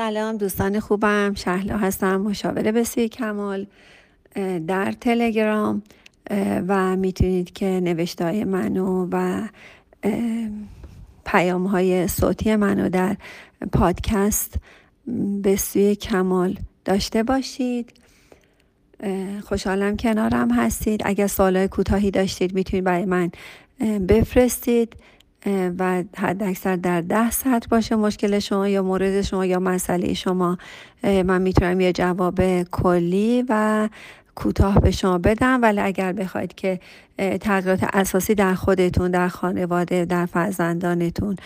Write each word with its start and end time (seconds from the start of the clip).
سلام 0.00 0.36
دوستان 0.36 0.80
خوبم. 0.80 1.34
شهلا 1.36 1.76
هستم 1.76 2.16
مشاور 2.16 2.72
بسیار 2.72 3.06
کمال 3.06 3.66
در 4.66 4.92
تلگرام 4.92 5.82
و 6.68 6.96
می‌تونید 6.96 7.52
که 7.52 7.66
نوشته 7.66 8.24
های 8.24 8.44
منو 8.44 9.08
و 9.12 9.48
پیام 11.24 11.66
های 11.66 12.08
صوتی 12.08 12.56
منو 12.56 12.88
در 12.88 13.16
پادکست 13.72 14.54
به 15.42 15.56
سوی 15.56 15.94
کمال 15.94 16.58
داشته 16.84 17.22
باشید. 17.22 17.92
خوشحالم 19.44 19.96
کنارم 19.96 20.50
هستید. 20.50 21.02
اگر 21.04 21.26
سوالای 21.26 21.68
کوتاهی 21.68 22.10
داشتید 22.10 22.54
می‌تونید 22.54 22.84
برای 22.84 23.04
من 23.04 23.30
بفرستید. 24.08 24.96
و 25.46 26.02
حد 26.16 26.42
اکثر 26.42 26.76
در 26.76 27.00
ده 27.00 27.30
سطر 27.30 27.66
باشه 27.70 27.96
مشکل 27.96 28.38
شما 28.38 28.68
یا 28.68 28.82
مورد 28.82 29.22
شما 29.22 29.46
یا 29.46 29.58
مسئله 29.58 30.14
شما. 30.14 30.58
من 31.02 31.42
می‌تونم 31.42 31.80
یه 31.80 31.92
جواب 31.92 32.62
کلی 32.62 33.44
و 33.48 33.88
کوتاه 34.34 34.80
به 34.80 34.90
شما 34.90 35.18
بدم. 35.18 35.62
ولی 35.62 35.80
اگر 35.80 36.12
بخواید 36.12 36.54
که 36.54 36.80
تغییرات 37.40 37.84
اساسی 37.92 38.34
در 38.34 38.54
خودتون 38.54 39.10
در 39.10 39.28
خانواده 39.28 40.04
در 40.04 40.26
فرزندانتون 40.26 41.36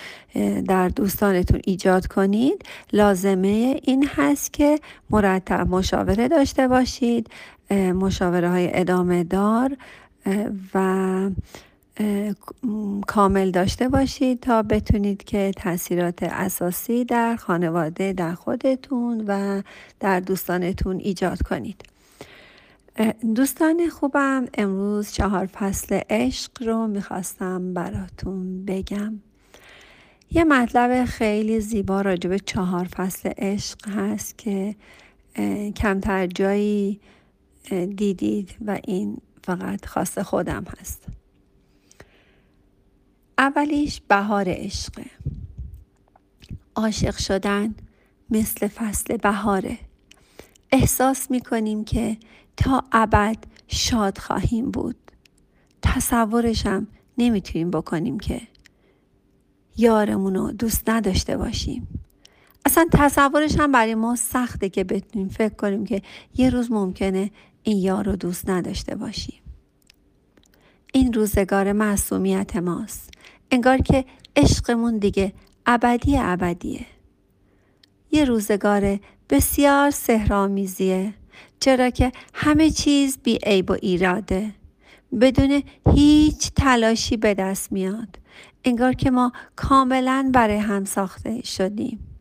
در 0.69 0.88
دوستانتون 0.88 1.61
ایجاد 1.64 2.06
کنید 2.06 2.64
لازمه 2.92 3.80
این 3.83 4.09
هست 4.16 4.52
که 4.52 4.78
مرتب 5.11 5.69
مشاوره 5.69 6.28
داشته 6.28 6.69
باشید 6.69 7.30
مشاوره 7.95 8.50
های 8.50 8.70
ادامه 8.74 9.24
دار 9.24 9.77
و 10.74 11.30
کامل 13.06 13.51
داشته 13.51 13.88
باشید 13.88 14.41
تا 14.41 14.62
بتونید 14.62 15.24
که 15.24 15.52
تاثیرات 15.56 16.23
اساسی 16.23 17.05
در 17.05 17.37
خانواده 17.37 18.12
در 18.12 18.34
خودتون 18.34 19.24
و 19.27 19.62
در 20.00 20.20
دوستانتون 20.20 20.97
ایجاد 20.97 21.42
کنید. 21.42 21.83
دوستان 23.34 23.89
خوبم 23.89 24.47
امروز 24.55 25.12
چهار 25.12 25.47
فصل 25.47 26.00
عشق 26.11 26.62
رو 26.62 26.86
می‌خواستم 26.86 27.75
براتون 27.75 28.64
بگم. 28.64 29.20
یه 30.30 30.45
مطلب 30.45 31.05
خیلی 31.05 31.61
زیبا 31.61 32.00
راجع 32.00 32.30
به 32.30 32.39
چهار 32.39 32.84
فصل 32.84 33.33
عشق 33.39 33.89
هست 33.89 34.39
که 34.39 34.74
کمتر 35.77 36.27
جایی 36.27 37.00
دیدید 37.97 38.55
و 38.67 38.78
این 38.84 39.17
فقط 39.42 39.86
خاص 39.86 40.19
خودم 40.19 40.64
هست. 40.80 41.06
اولیش 43.43 44.01
بهار 44.09 44.45
عشقه 44.48 45.05
عاشق 46.75 47.17
شدن 47.17 47.75
مثل 48.31 48.69
فصل 48.69 49.17
بهاره. 49.17 49.79
احساس 50.73 51.31
می‌کنیم 51.31 51.85
که 51.85 52.17
تا 52.57 52.85
ابد 52.93 53.37
شاد 53.69 54.19
خواهیم 54.19 54.70
بود. 54.70 54.97
تصورشم 55.83 56.87
نمی‌تونیم 57.19 57.70
بکنیم 57.70 58.20
که 58.20 58.41
یارمون 59.77 60.35
رو 60.35 60.53
دوست 60.53 60.89
نداشته 60.89 61.37
باشیم. 61.37 62.01
اصلا 62.67 62.87
تصورش 62.93 63.59
هم 63.59 63.73
برای 63.73 63.95
ما 63.95 64.17
سخته 64.17 64.69
که 64.69 64.85
بتونیم 64.85 65.29
فکر 65.29 65.55
کنیم 65.55 65.85
که 65.85 66.03
یه 66.35 66.51
روز 66.51 66.70
ممکنه 66.70 67.31
این 67.63 67.77
یار 67.77 68.05
رو 68.05 68.17
دوست 68.17 68.51
نداشته 68.51 68.95
باشیم. 68.95 69.43
این 70.93 71.13
روزگار 71.13 71.73
معصومیت 71.73 72.57
ماست. 72.57 73.11
انگار 73.53 73.78
که 73.78 74.05
عشقمون 74.36 74.98
دیگه 74.98 75.33
ابدی 75.67 76.19
ابدیه. 76.19 76.86
یه 78.11 78.25
روزگار 78.25 78.98
بسیار 79.31 79.91
سهرامیزیه 79.91 81.14
چرا 81.61 81.91
که 81.91 82.12
همه 82.34 82.70
چیز 82.70 83.19
بی 83.23 83.39
عیب 83.42 83.70
و 83.70 83.77
ایراده. 83.83 84.55
بدون 85.20 85.63
هیچ 85.95 86.51
تلاشی 86.57 87.17
به 87.17 87.35
دست 87.35 87.73
میاد. 87.73 88.18
انگار 88.64 88.92
که 88.92 89.11
ما 89.11 89.33
کاملا 89.57 90.30
برای 90.34 90.58
هم 90.58 90.84
ساخته 90.84 91.42
شدیم. 91.42 92.11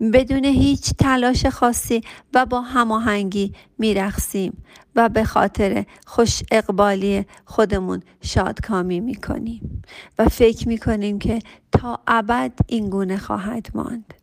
بدون 0.00 0.44
هیچ 0.44 0.92
تلاش 0.98 1.46
خاصی 1.46 2.00
و 2.34 2.46
با 2.46 2.60
هماهنگی 2.60 3.54
میرخسیم 3.78 4.64
و 4.96 5.08
به 5.08 5.24
خاطر 5.24 5.84
خوش 6.06 6.42
اقبالی 6.50 7.26
خودمون 7.44 8.02
شادکامی 8.20 9.00
می‌کنیم 9.00 9.82
و 10.18 10.28
فکر 10.28 10.68
می‌کنیم 10.68 11.18
که 11.18 11.38
تا 11.72 12.00
ابد 12.06 12.52
این 12.66 12.90
گونه 12.90 13.16
خواهد 13.16 13.66
ماند 13.74 14.14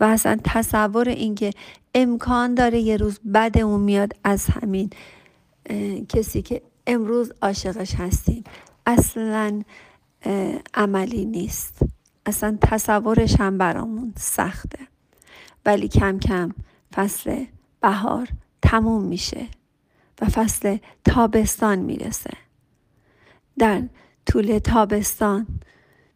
و 0.00 0.04
اصلا 0.04 0.38
تصور 0.44 1.08
اینکه 1.08 1.50
امکان 1.94 2.54
داره 2.54 2.80
یه 2.80 2.96
روز 2.96 3.20
بدمون 3.34 3.80
میاد 3.80 4.12
از 4.24 4.46
همین 4.46 4.90
کسی 6.08 6.42
که 6.42 6.62
امروز 6.86 7.32
عاشقش 7.42 7.94
هستیم. 7.94 8.44
اصلا 8.86 9.62
عملی 10.74 11.24
نیست. 11.24 11.78
اصلا 12.26 12.58
تصورش 12.60 13.40
هم 13.40 13.58
برامون 13.58 14.12
سخته. 14.16 14.78
ولی 15.66 15.88
کم 15.88 16.18
کم 16.18 16.50
فصل 16.94 17.44
بهار 17.80 18.28
تموم 18.62 19.04
میشه 19.04 19.46
و 20.20 20.26
فصل 20.26 20.76
تابستان 21.04 21.78
می‌رسه. 21.78 22.30
در 23.58 23.82
طول 24.26 24.58
تابستان 24.58 25.46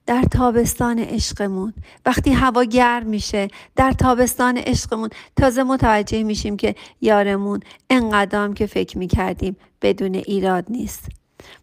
در 0.06 0.22
تابستان 0.22 0.98
عشقمون 0.98 1.74
وقتی 2.06 2.30
هوا 2.30 2.64
گرم 2.64 3.06
میشه 3.06 3.48
در 3.76 3.92
تابستان 3.92 4.58
عشقمون 4.58 5.10
تازه 5.36 5.62
متوجه 5.62 6.22
میشیم 6.22 6.56
که 6.56 6.74
یارمون 7.00 7.60
انقدام 7.90 8.54
که 8.54 8.66
فکر 8.66 8.98
می‌کردیم 8.98 9.56
بدون 9.82 10.14
ایراد 10.14 10.64
نیست 10.68 11.08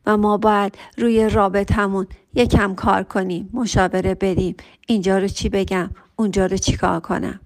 و 0.05 0.17
ما 0.17 0.37
باید 0.37 0.77
روی 0.97 1.29
رابطمون 1.29 2.07
یکم 2.33 2.75
کار 2.75 3.03
کنیم 3.03 3.49
مشاوره 3.53 4.15
بریم. 4.15 4.55
اینجا 4.87 5.17
رو 5.17 5.27
چی 5.27 5.49
بگم؟ 5.49 5.89
اونجا 6.15 6.45
رو 6.45 6.57
چی 6.57 6.77
کار 6.77 6.99
کنم؟ 6.99 7.39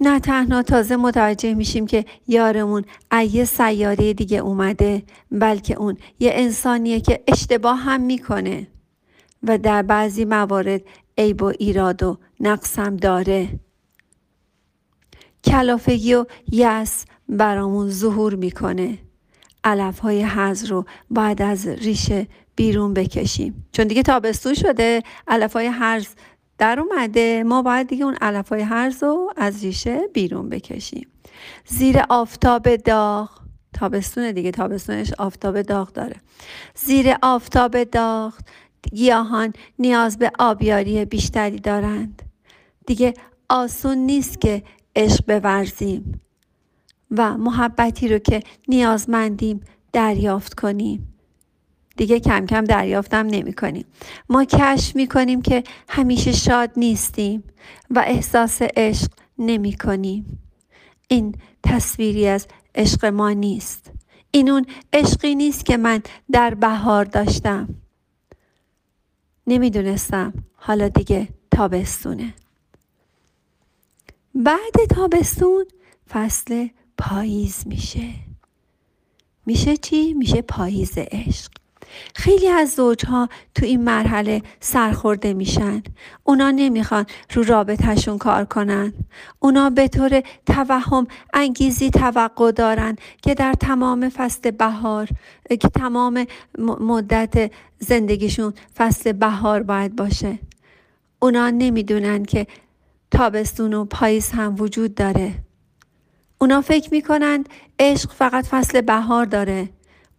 نه 0.00 0.20
تنها 0.20 0.62
تازه 0.62 0.96
متوجه 0.96 1.54
میشیم 1.54 1.86
که 1.86 2.04
یارمون 2.28 2.84
یه 3.30 3.44
سیاره 3.44 4.14
دیگه 4.14 4.38
اومده 4.38 5.02
بلکه 5.30 5.74
اون 5.74 5.96
یه 6.20 6.30
انسانیه 6.34 7.00
که 7.00 7.22
اشتباه 7.28 7.78
هم 7.78 8.00
می‌کنه 8.00 8.66
و 9.42 9.58
در 9.58 9.82
بعضی 9.82 10.24
موارد 10.24 10.82
عیب 11.18 11.42
و 11.42 11.52
ایراد 11.58 12.02
و 12.02 12.18
نقص 12.40 12.78
هم 12.78 12.96
داره. 12.96 13.48
کلافگی 15.44 16.14
و 16.14 16.26
یس 16.52 17.04
برامون 17.28 17.90
ظهور 17.90 18.34
می‌کنه. 18.34 18.98
علف 19.64 19.98
های 19.98 20.24
حز 20.24 20.64
رو 20.64 20.84
باید 21.10 21.42
از 21.42 21.66
ریشه 21.66 22.26
بیرون 22.56 22.94
بکشیم. 22.94 23.66
چون 23.72 23.86
دیگه 23.86 24.02
تابستون 24.02 24.54
شده 24.54 25.02
علف 25.28 25.52
های 25.52 25.66
حرز 25.66 26.08
در 26.58 26.80
اومده 26.80 27.42
ما 27.42 27.62
باید 27.62 27.86
دیگه 27.86 28.04
اون 28.04 28.14
علف 28.20 28.48
های 28.48 28.62
هرز 28.62 29.02
رو 29.02 29.32
از 29.36 29.64
ریشه 29.64 30.00
بیرون 30.12 30.48
بکشیم. 30.48 31.08
زیر 31.66 32.02
آفتاب 32.08 32.76
داغ 32.76 33.30
تابستون 33.72 34.32
دیگه 34.32 34.50
تابستونش 34.50 35.12
آفتاب 35.18 35.62
داغ 35.62 35.92
داره. 35.92 36.16
زیر 36.74 37.16
آفتاب 37.22 37.84
داغ 37.84 38.34
گیاهان 38.92 39.52
نیاز 39.78 40.18
به 40.18 40.32
آبیاری 40.38 41.04
بیشتری 41.04 41.58
دارند. 41.58 42.22
دیگه 42.86 43.14
آسون 43.48 43.98
نیست 43.98 44.40
که 44.40 44.62
عشق 44.96 45.38
بورزیم 45.38 46.20
و 47.10 47.36
محبتی 47.36 48.08
رو 48.08 48.18
که 48.18 48.42
نیازمندیم 48.68 49.60
دریافت 49.92 50.54
کنیم. 50.54 51.17
دیگه 51.98 52.20
کم 52.20 52.46
کم 52.46 52.64
دریافتم 52.64 53.26
نمی 53.26 53.52
کنیم. 53.52 53.84
ما 54.28 54.44
کشف 54.44 54.96
می 54.96 55.06
کنیم 55.06 55.42
که 55.42 55.64
همیشه 55.88 56.32
شاد 56.32 56.70
نیستیم 56.76 57.42
و 57.90 58.04
احساس 58.06 58.62
عشق 58.62 59.10
نمی 59.38 59.76
کنیم. 59.76 60.38
این 61.08 61.34
تصویری 61.62 62.26
از 62.26 62.46
عشق 62.74 63.04
ما 63.04 63.32
نیست. 63.32 63.90
این 64.30 64.50
اون 64.50 64.66
عشقی 64.92 65.34
نیست 65.34 65.64
که 65.64 65.76
من 65.76 66.02
در 66.30 66.54
بهار 66.54 67.04
داشتم. 67.04 67.68
نمی‌دونستم 69.46 70.32
حالا 70.54 70.88
دیگه 70.88 71.28
تابستونه. 71.50 72.34
بعد 74.34 74.84
تابستون 74.90 75.64
فصل 76.10 76.68
پاییز 76.98 77.66
میشه. 77.66 78.14
میشه 79.46 79.76
چی؟ 79.76 80.14
میشه 80.14 80.42
پاییز 80.42 80.92
عشق. 80.96 81.50
خیلی 82.14 82.48
از 82.48 82.74
زوجها 82.74 83.28
تو 83.54 83.66
این 83.66 83.84
مرحله 83.84 84.42
سرخورده 84.60 85.34
میشن. 85.34 85.82
اونا 86.24 86.50
نمی‌خوان 86.50 87.06
رو 87.34 87.42
رابطهشون 87.42 88.18
کار 88.18 88.44
کنن. 88.44 88.92
اونا 89.38 89.70
به 89.70 89.88
طور 89.88 90.22
توهم 90.46 91.06
انگیزی 91.34 91.90
توقع 91.90 92.52
دارن 92.52 92.96
که 93.22 93.34
در 93.34 93.52
تمام 93.52 94.08
فصل 94.08 94.50
بهار 94.50 95.08
که 95.48 95.68
تمام 95.68 96.26
مدت 96.80 97.52
زندگیشون 97.78 98.54
فصل 98.76 99.12
بهار 99.12 99.62
باید 99.62 99.96
باشه. 99.96 100.38
اونا 101.18 101.50
نمی‌دونن 101.50 102.24
که 102.24 102.46
تابستون 103.10 103.74
و 103.74 103.84
پاییز 103.84 104.30
هم 104.30 104.54
وجود 104.58 104.94
داره. 104.94 105.34
اونا 106.38 106.60
فکر 106.60 106.88
می‌کنند 106.92 107.48
عشق 107.78 108.12
فقط 108.12 108.46
فصل 108.46 108.80
بهار 108.80 109.24
داره. 109.24 109.68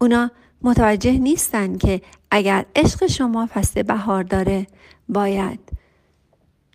اونا 0.01 0.31
متوجه 0.61 1.11
نیستن 1.11 1.77
که 1.77 2.01
اگر 2.31 2.65
عشق 2.75 3.07
شما 3.07 3.49
فصل 3.53 3.83
بهار 3.83 4.23
داره 4.23 4.67
باید 5.09 5.59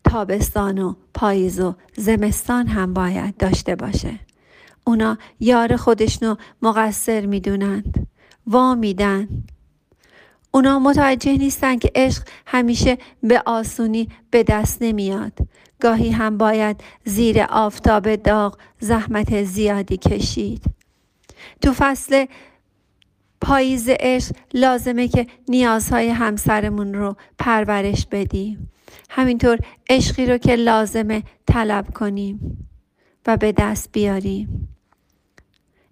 تابستان 0.05 0.79
و 0.79 0.95
پاییز 1.15 1.61
و 1.61 1.75
زمستان 1.97 2.67
هم 2.67 2.95
باید 2.95 3.37
داشته 3.37 3.77
باشه. 3.77 4.19
اونا 4.85 5.19
یار 5.41 5.77
خودشنو 5.77 6.35
مقصر 6.63 7.27
می‌دونند 7.27 8.07
وا 8.47 8.75
میدن. 8.75 9.29
اونا 10.51 10.79
متوجه 10.79 11.37
نیستن 11.37 11.79
که 11.79 11.91
عشق 11.95 12.23
همیشه 12.47 12.99
به 13.23 13.43
آسونی 13.47 14.09
به 14.31 14.43
دست 14.43 14.83
نمیاد. 14.83 15.33
گاهی 15.81 16.11
هم 16.11 16.39
باید 16.39 16.81
زیر 17.05 17.43
آفتاب 17.43 18.17
داغ 18.17 18.59
زحمت 18.81 19.43
زیادی 19.43 19.97
کشید. 19.97 20.63
تو 21.63 21.73
فصل 21.73 22.27
پاییز 23.45 23.89
عشق 23.89 24.37
لازمه 24.55 25.09
که 25.09 25.27
نیازهای 25.49 26.09
همسرمون 26.09 26.95
رو 26.95 27.17
پرورش 27.39 28.07
بدیم. 28.11 28.71
همینطور 29.11 29.59
عشقی 29.91 30.27
رو 30.27 30.39
که 30.39 30.57
لازمه 30.57 31.23
طلب 31.47 31.95
کنیم 31.95 32.69
و 33.27 33.37
به 33.37 33.53
دست 33.53 33.93
بیاریم. 33.93 34.69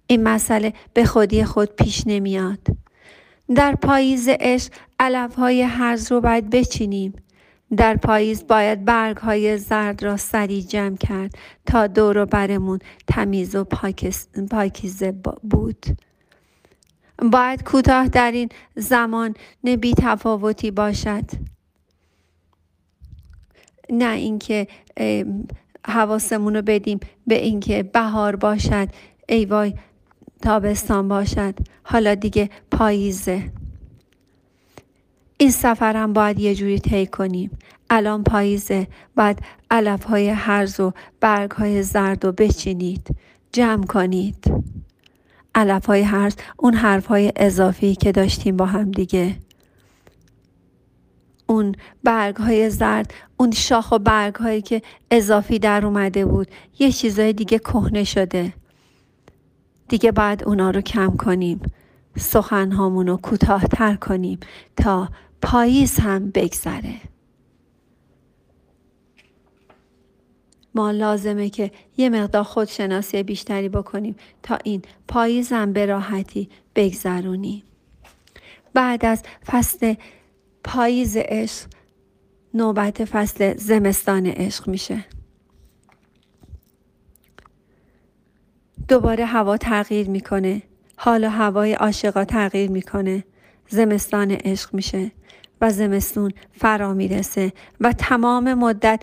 این 0.07 0.23
مسئله 0.23 0.73
به 0.95 1.05
خودی 1.05 1.45
خود 1.45 1.77
پیش 1.77 2.03
نمیاد. 2.07 2.67
در 3.55 3.75
پاییز 3.75 4.29
عشق 4.29 4.73
علف 5.01 5.35
های 5.35 5.63
هرز 5.63 6.13
رو 6.13 6.21
باید 6.21 6.51
بچینیم. 6.51 7.13
در 7.77 7.97
پاییز 7.97 8.47
باید 8.47 8.85
برگ 8.85 9.17
های 9.17 9.59
زرد 9.59 10.03
را 10.03 10.17
سریع 10.17 10.63
جمع 10.63 10.97
کرد 10.97 11.35
تا 11.67 11.87
دور 11.87 12.19
و 12.19 12.27
برمون 12.27 12.79
تمیز 13.07 13.55
و 13.57 13.65
پاکیزه 14.51 15.13
بود. 15.43 15.87
باید 17.31 17.65
کوتاه 17.65 18.09
در 18.09 18.31
این 18.31 18.49
زمان 18.77 19.35
نبی 19.65 19.95
تفاوتی 19.95 20.71
باشد. 20.71 21.25
نه 23.91 24.15
اینکه 24.15 24.67
حواسمون 25.87 26.57
رو 26.57 26.63
بدیم 26.63 27.01
به 27.27 27.35
اینکه 27.35 27.83
بهار 27.83 28.37
باشد 28.37 28.89
ای 29.29 29.45
وای 29.45 29.75
تابستان 30.43 31.09
باشد. 31.09 31.55
حالا 31.83 32.15
دیگه 32.15 32.51
پاییزه. 32.71 33.53
این 35.39 35.51
سفر 35.51 35.97
هم 35.97 36.13
باید 36.13 36.39
یه 36.39 36.55
جوری 36.55 36.79
طی 36.79 37.07
کنیم. 37.07 37.59
الان 37.91 38.25
پاییزه. 38.25 38.87
باید 39.17 39.39
علف 39.71 40.05
های 40.05 40.29
هرز 40.29 40.81
و 40.81 40.93
برگ 41.21 41.51
های 41.51 41.83
زرد 41.83 42.25
و 42.25 42.33
بچینید. 42.33 43.17
جمع 43.53 43.85
کنید. 43.87 44.53
علف 45.55 45.87
های 45.87 46.07
اون 46.57 46.75
حرف 46.75 47.07
های 47.07 47.33
اضافی 47.37 47.95
که 47.95 48.13
داشتیم 48.13 48.57
با 48.57 48.67
هم 48.67 48.91
دیگه. 48.91 49.37
اون 51.47 51.75
برگ 52.05 52.37
های 52.37 52.71
زرد 52.71 53.15
اون 53.37 53.51
شاخ 53.51 53.93
و 53.93 53.99
برگ 53.99 54.35
هایی 54.35 54.63
که 54.63 54.83
اضافی 55.11 55.59
در 55.59 55.87
اومده 55.87 56.25
بود. 56.25 56.49
یه 56.79 56.93
چیزای 56.93 57.33
دیگه 57.33 57.59
کهنه 57.59 58.05
شده. 58.05 58.53
دیگه 59.89 60.13
بعد 60.13 60.45
اونا 60.45 60.71
رو 60.71 60.81
کم 60.81 61.17
کنیم. 61.17 61.61
سخن 62.19 62.73
رو 62.73 63.17
کوتاه 63.17 63.65
تر 63.65 63.95
کنیم 63.95 64.39
تا 64.77 65.09
پاییز 65.43 65.99
هم 65.99 66.31
بگذره. 66.31 66.95
ما 70.75 70.91
لازمه 70.91 71.51
که 71.51 71.71
یه 71.97 72.09
مقدار 72.09 72.43
خودشناسی 72.43 73.23
بیشتری 73.23 73.69
بکنیم 73.69 74.17
تا 74.43 74.59
این 74.65 74.83
پاییز 75.09 75.53
هم 75.53 75.73
به 75.73 75.87
راحتی 75.87 76.49
بگذرونیم 76.75 77.63
بعد 78.75 79.05
از 79.05 79.23
فصل 79.47 79.95
پاییز 80.65 81.17
عشق 81.17 81.67
نوبت 82.55 83.05
فصل 83.05 83.57
زمستان 83.57 84.27
عشق 84.27 84.69
میشه. 84.69 85.05
دوباره 88.89 89.25
هوا 89.25 89.57
تغییر 89.57 90.09
می‌کنه 90.09 90.63
حالا 90.97 91.31
هوای 91.31 91.75
عاشقا 91.75 92.25
تغییر 92.25 92.71
می‌کنه 92.71 93.25
زمستان 93.69 94.31
عشق 94.31 94.75
میشه. 94.75 95.11
و 95.63 95.71
زمستون 95.71 96.33
فرا 96.53 96.95
می‌رسه 96.95 97.53
و 97.81 97.93
تمام 97.93 98.55
مدت 98.55 99.03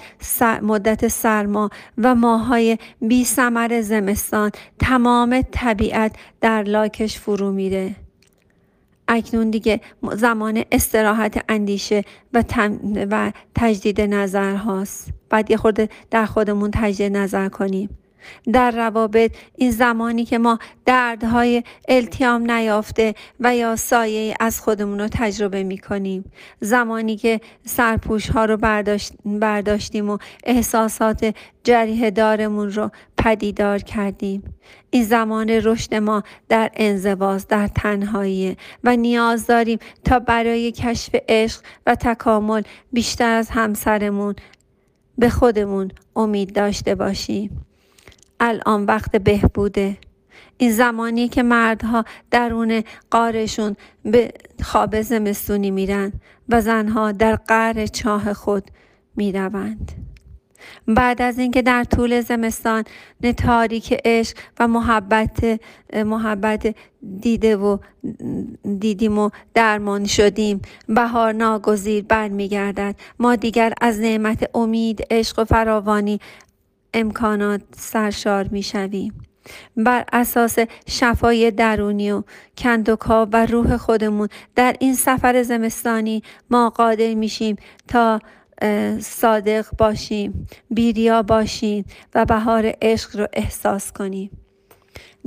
مدت 0.62 1.08
سرما 1.08 1.70
و 1.98 2.16
ماهای 2.16 2.78
بی 3.02 3.26
سمر 3.26 3.82
زمستان 3.82 4.52
تمام 4.80 5.42
طبیعت 5.52 6.16
در 6.42 6.64
لاکش 6.64 7.20
فرو 7.20 7.52
میره. 7.52 7.96
اکنون 9.08 9.50
دیگه 9.50 9.82
زمان 10.14 10.64
استراحت 10.72 11.46
اندیشه 11.50 12.04
و, 12.34 12.44
و 13.12 13.32
تجدید 13.56 14.02
نظر 14.02 14.56
هاست. 14.56 15.10
بعد 15.30 15.52
یه 15.52 15.58
خورده 15.58 15.90
در 16.12 16.26
خودمون 16.26 16.72
تجدید 16.74 17.18
نظر 17.18 17.50
کنیم. 17.50 17.99
در 18.54 18.72
روابط 18.72 19.32
این 19.56 19.72
زمانی 19.72 20.26
که 20.26 20.38
ما 20.38 20.60
دردهای 20.86 21.64
التیام 21.88 22.52
نیافته 22.52 23.16
و 23.40 23.56
یا 23.56 23.76
سایه 23.76 24.36
از 24.40 24.62
خودمون 24.62 25.00
رو 25.00 25.08
تجربه 25.12 25.64
می 25.64 25.78
کنیم 25.78 26.32
زمانی 26.60 27.18
که 27.18 27.42
سرپوش 27.66 28.30
ها 28.30 28.46
رو 28.46 28.58
برداشت 28.58 29.14
برداشتیم 29.26 30.10
و 30.10 30.18
احساسات 30.44 31.36
جریه 31.64 32.12
دارمون 32.12 32.72
رو 32.72 32.92
پدیدار 33.18 33.80
کردیم. 33.80 34.44
این 34.90 35.04
زمان 35.04 35.50
رشد 35.50 35.96
ما 35.96 36.24
در 36.50 36.72
انزواز 36.74 37.48
در 37.48 37.68
تنهایی 37.68 38.58
و 38.84 38.96
نیاز 38.96 39.48
داریم 39.48 39.80
تا 40.04 40.20
برای 40.20 40.72
کشف 40.72 41.16
عشق 41.30 41.62
و 41.86 41.96
تکامل 41.96 42.62
بیشتر 42.92 43.32
از 43.32 43.50
همسرمون 43.50 44.36
به 45.18 45.30
خودمون 45.30 45.92
امید 46.16 46.54
داشته 46.56 46.96
باشیم. 46.96 47.66
الان 48.40 48.86
وقت 48.86 49.16
بهبوده. 49.16 49.98
این 50.58 50.72
زمانی 50.72 51.28
که 51.28 51.44
مردها 51.44 52.06
درون 52.32 52.84
قارشون 53.12 53.76
به 54.06 54.32
خواب 54.64 55.02
زمستونی 55.02 55.72
میرن 55.72 56.14
و 56.50 56.62
زنها 56.62 57.12
در 57.12 57.36
قعر 57.36 57.86
چاه 57.86 58.34
خود 58.34 58.72
می‌روند. 59.16 59.92
بعد 60.88 61.22
از 61.22 61.40
اینکه 61.40 61.62
در 61.62 61.84
طول 61.84 62.22
زمستان 62.22 62.84
تاریک 63.38 64.02
عشق 64.06 64.38
و 64.60 64.68
محبت 64.68 65.60
محبت 65.94 66.76
دیده 67.20 67.58
و 67.58 67.78
دیدیم 68.80 69.18
و 69.18 69.30
درمان 69.54 70.06
شدیم 70.06 70.62
بهار 70.88 71.34
ناگزیر 71.34 72.04
برمیگردد. 72.04 72.96
ما 73.20 73.36
دیگر 73.36 73.74
از 73.82 74.00
نعمت 74.00 74.50
امید 74.56 75.08
عشق 75.12 75.40
و 75.40 75.46
فراوانی 75.46 76.20
امکانات 76.94 77.62
سرشار 77.78 78.48
می 78.48 78.64
شویم. 78.64 79.14
بر 79.78 80.06
اساس 80.14 80.58
شفای 80.88 81.52
درونی 81.52 82.12
و 82.12 82.24
کندوکا 82.58 83.28
و 83.34 83.46
روح 83.46 83.78
خودمون 83.78 84.28
در 84.56 84.76
این 84.80 84.96
سفر 84.96 85.44
زمستانی 85.44 86.24
ما 86.50 86.70
قادر 86.70 87.14
میشیم 87.14 87.56
تا 87.88 88.20
صادق 89.00 89.66
باشیم 89.78 90.48
بیریا 90.70 91.24
باشیم 91.24 91.86
و 92.16 92.26
بهار 92.26 92.74
عشق 92.82 93.18
رو 93.18 93.28
احساس 93.34 93.92
کنیم. 93.92 94.30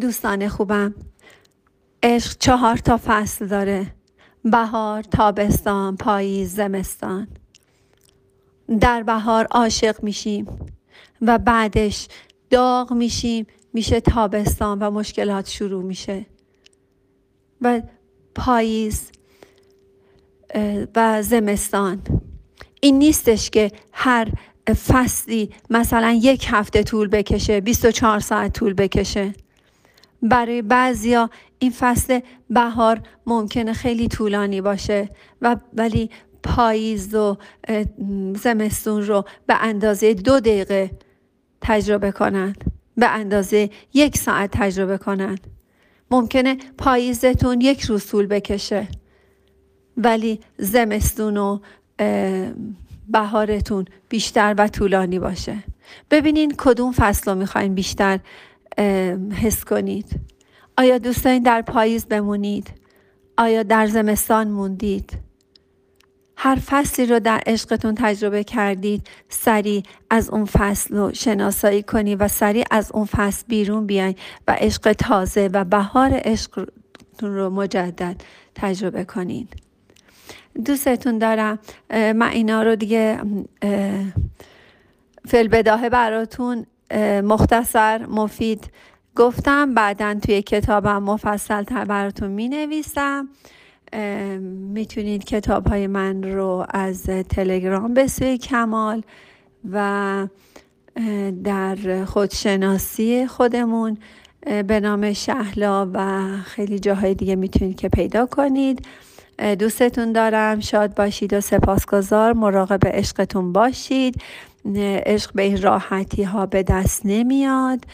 دوستان 0.00 0.48
خوبم 0.48 0.94
عشق 2.02 2.36
چهار 2.38 2.76
تا 2.76 3.00
فصل 3.04 3.46
داره. 3.46 3.86
بهار 4.44 5.02
تابستان 5.02 5.96
پاییز 5.96 6.54
زمستان. 6.54 7.28
در 8.80 9.02
بهار 9.02 9.46
عاشق 9.50 10.02
میشیم. 10.02 10.46
و 11.22 11.38
بعدش 11.38 12.08
داغ 12.50 12.92
میشیم 12.92 13.46
میشه 13.72 14.00
تابستان 14.00 14.78
و 14.78 14.90
مشکلات 14.90 15.48
شروع 15.48 15.82
میشه. 15.82 16.26
و 17.60 17.82
پاییز 18.34 19.10
و 20.96 21.22
زمستان. 21.22 22.02
این 22.80 22.98
نیستش 22.98 23.50
که 23.50 23.72
هر 23.92 24.28
فصلی 24.86 25.50
مثلا 25.70 26.18
یک 26.22 26.46
هفته 26.48 26.82
طول 26.82 27.08
بکشه 27.08 27.60
24 27.60 28.20
ساعت 28.20 28.52
طول 28.52 28.74
بکشه. 28.74 29.34
برای 30.22 30.62
بعضیا 30.62 31.30
این 31.58 31.70
فصل 31.70 32.20
بهار 32.50 33.00
ممکنه 33.26 33.72
خیلی 33.72 34.08
طولانی 34.08 34.60
باشه 34.60 35.08
و 35.42 35.56
ولی 35.74 36.10
پاییز 36.42 37.14
و 37.14 37.36
زمستون 38.34 39.02
رو 39.02 39.24
به 39.46 39.54
اندازه 39.62 40.14
دو 40.14 40.40
دقیقه 40.40 40.90
تجربه 41.62 42.12
کنند. 42.12 42.64
به 42.96 43.08
اندازه 43.08 43.70
یک 43.94 44.18
ساعت 44.18 44.50
تجربه 44.52 44.98
کنند. 44.98 45.46
ممکنه 46.10 46.56
پاییزتون 46.78 47.60
یک 47.60 47.80
روز 47.82 48.06
طول 48.06 48.26
بکشه. 48.26 48.88
ولی 49.96 50.40
زمستون 50.58 51.36
و 51.36 51.58
بهارتون 53.08 53.84
بیشتر 54.08 54.54
و 54.58 54.68
طولانی 54.68 55.18
باشه. 55.18 55.56
ببینین 56.10 56.54
کدوم 56.58 56.92
فصل 56.92 57.30
رو 57.30 57.38
می‌خواین 57.38 57.74
بیشتر 57.74 58.20
حس 59.42 59.64
کنید. 59.64 60.20
آیا 60.78 60.98
دوست 60.98 61.26
در 61.26 61.62
پاییز 61.62 62.06
بمونید؟ 62.06 62.70
آیا 63.38 63.62
در 63.62 63.86
زمستان 63.86 64.48
موندید؟ 64.48 65.12
هر 66.44 66.58
فصلی 66.66 67.06
رو 67.06 67.20
در 67.20 67.42
عشقتون 67.46 67.94
تجربه 67.94 68.44
کردید 68.44 69.06
سریع 69.28 69.82
از 70.10 70.30
اون 70.30 70.44
فصل 70.44 70.96
رو 70.96 71.12
شناسایی 71.12 71.82
کنید 71.82 72.20
و 72.20 72.28
سریع 72.28 72.64
از 72.70 72.92
اون 72.94 73.04
فصل 73.04 73.44
بیرون 73.48 73.86
بیاین 73.86 74.14
و 74.48 74.56
عشق 74.58 74.92
تازه 74.92 75.50
و 75.52 75.64
بهار 75.64 76.10
عشقتون 76.12 77.34
رو 77.34 77.50
مجدد 77.50 78.22
تجربه 78.54 79.04
کنید. 79.04 79.48
دوستتون 80.64 81.18
دارم 81.18 81.58
من 81.90 82.22
اینا 82.22 82.62
رو 82.62 82.76
دیگه 82.76 83.20
فلبداهه 85.26 85.88
براتون 85.88 86.66
مختصر 87.22 88.06
مفید 88.06 88.70
گفتم. 89.16 89.74
بعدا 89.74 90.14
توی 90.14 90.42
کتابم 90.42 91.02
مفصل 91.02 91.62
تر 91.62 91.84
براتون 91.84 92.30
می 92.30 92.48
نویسم 92.48 93.28
می‌تونید 94.72 95.24
کتاب 95.24 95.66
های 95.66 95.86
من 95.86 96.22
رو 96.22 96.66
از 96.70 97.02
تلگرام 97.02 97.94
به 97.94 98.06
سوی 98.06 98.38
کمال 98.38 99.02
و 99.70 100.28
در 101.44 102.04
خودشناسی 102.04 103.26
خودمون 103.26 103.98
به 104.66 104.80
نام 104.80 105.12
شهلا 105.12 105.90
و 105.94 106.26
خیلی 106.44 106.78
جاهای 106.78 107.14
دیگه 107.14 107.36
می‌تونید 107.36 107.76
که 107.76 107.88
پیدا 107.88 108.26
کنید. 108.26 108.86
دوستتون 109.58 110.12
دارم. 110.12 110.60
شاد 110.60 110.94
باشید 110.94 111.32
و 111.32 111.40
سپاسگزار. 111.40 112.32
مراقب 112.32 112.86
عشقتون 112.86 113.52
باشید. 113.52 114.22
عشق 114.76 115.32
به 115.34 115.42
این 115.42 115.62
راحتی 115.62 116.22
ها 116.22 116.46
به 116.46 116.62
دست 116.62 117.02
نمیاد. 117.04 117.84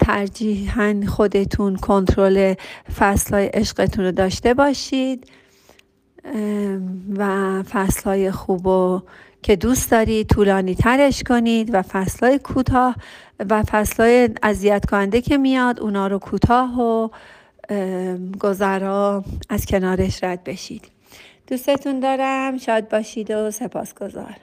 ترجیحاً 0.00 1.00
خودتون 1.08 1.76
کنترل 1.76 2.54
های 3.32 3.46
عشقتون 3.46 4.04
رو 4.04 4.12
داشته 4.12 4.54
باشید 4.54 5.30
و 7.16 7.62
های 8.04 8.30
خوب 8.30 8.66
و 8.66 9.02
که 9.42 9.56
دوست 9.56 9.90
دارید 9.90 10.28
طولانی 10.28 10.74
ترش 10.74 11.22
کنید 11.22 11.70
و 11.72 11.84
های 12.22 12.38
کوتاه 12.38 12.96
و 13.50 13.64
های 13.98 14.28
اذیت 14.42 14.86
کننده 14.86 15.20
که 15.20 15.38
میاد 15.38 15.80
اونا 15.80 16.06
رو 16.06 16.18
کوتاه 16.18 16.80
و 16.80 17.08
گذرا 18.40 19.24
از 19.48 19.66
کنارش 19.66 20.24
رد 20.24 20.44
بشید. 20.44 20.90
دوستتون 21.46 22.00
دارم. 22.00 22.58
شاد 22.58 22.88
باشید 22.88 23.30
و 23.30 23.50
سپاسگزار 23.50 24.36